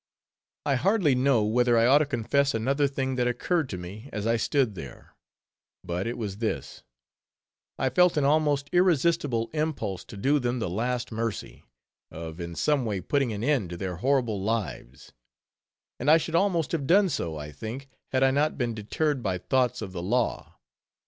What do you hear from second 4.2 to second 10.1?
I stood there; but it was this—I felt an almost irresistible impulse